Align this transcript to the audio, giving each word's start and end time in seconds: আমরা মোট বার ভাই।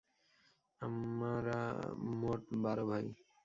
আমরা 0.81 1.59
মোট 2.19 2.41
বার 2.63 2.79
ভাই। 2.89 3.05